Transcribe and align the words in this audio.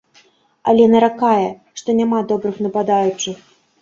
Але 0.73 0.87
наракае, 0.93 1.45
што 1.81 1.89
няма 1.99 2.25
добрых 2.33 2.55
нападаючых. 2.67 3.37